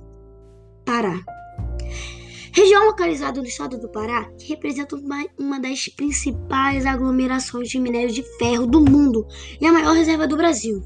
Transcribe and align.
Pará. 0.86 1.20
Região 2.52 2.86
localizada 2.86 3.42
no 3.42 3.48
estado 3.48 3.80
do 3.80 3.90
Pará, 3.90 4.30
que 4.38 4.48
representa 4.48 4.96
uma, 4.96 5.26
uma 5.38 5.60
das 5.60 5.88
principais 5.88 6.86
aglomerações 6.86 7.70
de 7.70 7.80
minério 7.80 8.12
de 8.12 8.24
ferro 8.38 8.66
do 8.66 8.82
mundo 8.82 9.26
e 9.62 9.66
a 9.66 9.72
maior 9.72 9.94
reserva 9.94 10.28
do 10.28 10.36
Brasil 10.36 10.84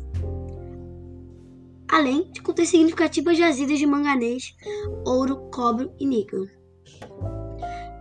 além 1.93 2.27
de 2.31 2.41
conter 2.41 2.65
significativas 2.65 3.37
jazidas 3.37 3.77
de 3.77 3.85
manganês, 3.85 4.55
ouro, 5.05 5.37
cobre 5.51 5.91
e 5.99 6.07
níquel. 6.07 6.47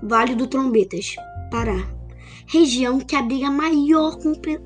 Vale 0.03 0.35
do 0.35 0.47
Trombetas, 0.47 1.15
Pará. 1.51 2.02
Região 2.53 3.01
que 3.01 3.17
abriga 3.17 3.47
a 3.47 3.51
maior 3.51 4.19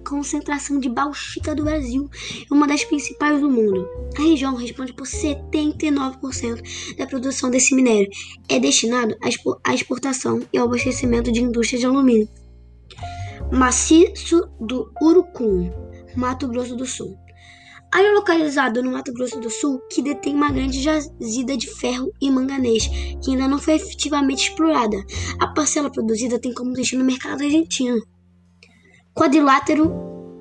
concentração 0.04 0.80
de 0.80 0.88
bauxita 0.88 1.54
do 1.54 1.62
Brasil 1.62 2.10
e 2.42 2.52
uma 2.52 2.66
das 2.66 2.84
principais 2.84 3.40
do 3.40 3.48
mundo. 3.48 3.88
A 4.18 4.22
região 4.22 4.56
responde 4.56 4.92
por 4.92 5.06
79% 5.06 6.96
da 6.96 7.06
produção 7.06 7.48
desse 7.48 7.76
minério. 7.76 8.10
É 8.48 8.58
destinado 8.58 9.16
à 9.62 9.72
exportação 9.72 10.42
e 10.52 10.58
ao 10.58 10.66
abastecimento 10.66 11.30
de 11.30 11.40
indústrias 11.40 11.80
de 11.80 11.86
alumínio. 11.86 12.28
Maciço 13.52 14.48
do 14.60 14.92
Urucum, 15.00 15.70
Mato 16.16 16.48
Grosso 16.48 16.74
do 16.74 16.86
Sul. 16.86 17.16
Área 17.92 18.12
localizada 18.12 18.82
no 18.82 18.92
Mato 18.92 19.12
Grosso 19.12 19.40
do 19.40 19.48
Sul 19.48 19.80
que 19.90 20.02
detém 20.02 20.34
uma 20.34 20.50
grande 20.50 20.82
jazida 20.82 21.56
de 21.56 21.68
ferro 21.68 22.12
e 22.20 22.30
manganês, 22.30 22.88
que 23.22 23.30
ainda 23.30 23.48
não 23.48 23.58
foi 23.58 23.74
efetivamente 23.74 24.50
explorada. 24.50 24.96
A 25.38 25.46
parcela 25.48 25.90
produzida 25.90 26.38
tem 26.38 26.52
como 26.52 26.72
destino 26.72 27.02
o 27.02 27.06
mercado 27.06 27.42
argentino. 27.42 28.04
Quadrilátero 29.14 29.92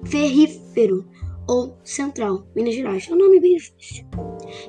ferrífero 0.06 1.07
ou 1.47 1.78
central, 1.83 2.47
Minas 2.56 2.75
Gerais. 2.75 3.07
É 3.09 3.13
um 3.13 3.17
nome 3.17 3.39
bem 3.39 3.56
difícil. 3.56 4.06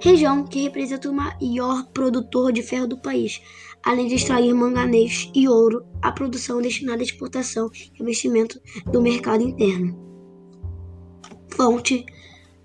Região 0.00 0.44
que 0.44 0.62
representa 0.62 1.10
o 1.10 1.14
maior 1.14 1.87
produtor 1.93 2.53
de 2.53 2.62
ferro 2.62 2.87
do 2.87 3.00
país, 3.00 3.41
além 3.82 4.06
de 4.06 4.14
extrair 4.14 4.53
manganês 4.54 5.31
e 5.34 5.48
ouro, 5.48 5.84
a 6.03 6.12
produção 6.12 6.60
destinada 6.60 7.00
à 7.00 7.04
exportação 7.04 7.70
e 7.75 8.03
investimento 8.03 8.60
do 8.93 9.00
mercado 9.00 9.43
interno. 9.43 9.98
Fonte 11.50 12.04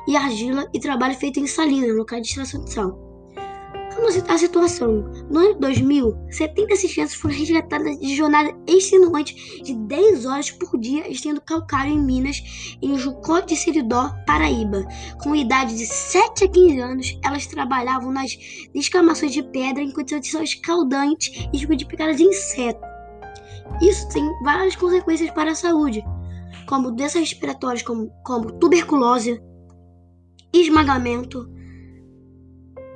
e 0.07 0.16
argila 0.16 0.68
e 0.73 0.79
trabalho 0.79 1.16
feito 1.16 1.40
em 1.40 1.47
salinas, 1.47 1.95
locais 1.95 2.22
de 2.22 2.29
extração 2.29 2.63
de 2.63 2.74
sal. 2.74 3.06
Vamos 3.95 4.13
citar 4.13 4.35
a 4.35 4.40
situação. 4.40 5.09
No 5.31 5.40
ano 5.40 5.59
2000, 5.59 6.13
70 6.29 6.74
assistentes 6.74 7.16
foram 7.16 7.34
resgatadas 7.34 7.97
de 7.97 8.13
jornada 8.13 8.53
extenuante 8.68 9.63
de 9.63 9.74
10 9.74 10.25
horas 10.25 10.51
por 10.51 10.78
dia 10.78 11.09
estendo 11.09 11.40
calcário 11.40 11.94
em 11.94 12.00
Minas, 12.00 12.78
em 12.81 12.97
Jucó 12.97 13.40
de 13.40 13.56
Seridó, 13.56 14.13
Paraíba. 14.28 14.85
Com 15.24 15.34
idade 15.34 15.78
de 15.78 15.85
7 15.85 16.44
a 16.44 16.47
15 16.47 16.79
anos, 16.79 17.19
elas 17.24 17.47
trabalhavam 17.47 18.12
nas 18.12 18.38
descamações 18.74 19.31
de 19.31 19.41
pedra 19.41 19.81
em 19.81 19.91
condições 19.91 20.50
escaldantes 20.50 21.47
e 21.53 21.57
tipo 21.57 21.75
de 21.75 21.85
picadas 21.85 22.18
de 22.18 22.24
insetos. 22.24 22.84
Isso 23.81 24.08
tem 24.09 24.31
várias 24.44 24.75
consequências 24.75 25.31
para 25.31 25.52
a 25.52 25.56
saúde, 25.56 26.03
como 26.68 26.91
doenças 26.91 27.22
respiratórias 27.22 27.84
como, 27.84 28.09
como 28.24 28.52
tuberculose, 28.53 29.42
esmagamento, 30.54 31.50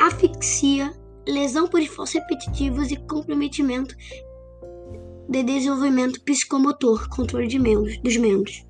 asfixia, 0.02 0.92
lesão 1.28 1.68
por 1.68 1.81
esforços 1.81 2.16
repetitivos 2.16 2.92
e 2.92 2.96
comprometimento 2.96 3.96
de 5.30 5.44
desenvolvimento 5.44 6.22
psicomotor, 6.22 7.08
controle 7.10 7.48
de 7.48 7.60
membros, 7.60 8.00
dos 8.00 8.18
membros. 8.18 8.66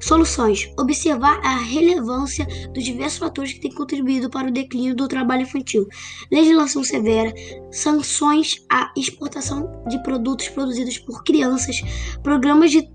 Soluções: 0.00 0.70
observar 0.78 1.40
a 1.44 1.56
relevância 1.56 2.46
dos 2.72 2.84
diversos 2.84 3.18
fatores 3.18 3.52
que 3.52 3.60
têm 3.60 3.74
contribuído 3.74 4.30
para 4.30 4.48
o 4.48 4.52
declínio 4.52 4.94
do 4.94 5.08
trabalho 5.08 5.42
infantil, 5.42 5.86
legislação 6.30 6.84
severa, 6.84 7.32
sanções 7.72 8.56
à 8.70 8.92
exportação 8.96 9.84
de 9.88 10.02
produtos 10.02 10.48
produzidos 10.48 10.98
por 10.98 11.24
crianças, 11.24 11.80
programas 12.22 12.70
de, 12.70 12.88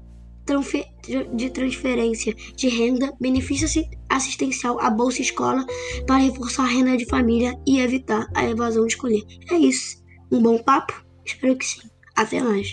de 1.33 1.49
transferência 1.49 2.33
de 2.55 2.69
renda, 2.69 3.13
benefício 3.19 3.67
assistencial 4.09 4.79
à 4.79 4.89
Bolsa 4.89 5.21
Escola 5.21 5.65
para 6.07 6.17
reforçar 6.17 6.63
a 6.63 6.67
renda 6.67 6.95
de 6.97 7.05
família 7.05 7.53
e 7.67 7.79
evitar 7.79 8.27
a 8.33 8.45
evasão 8.45 8.85
escolar. 8.85 9.21
É 9.51 9.55
isso. 9.55 10.01
Um 10.31 10.41
bom 10.41 10.57
papo? 10.57 11.03
Espero 11.25 11.55
que 11.55 11.65
sim. 11.65 11.81
Até 12.15 12.41
mais. 12.41 12.71